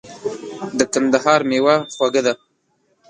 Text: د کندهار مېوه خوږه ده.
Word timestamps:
د 0.77 0.79
کندهار 0.93 1.41
مېوه 1.49 1.75
خوږه 1.93 2.21
ده. 2.25 2.33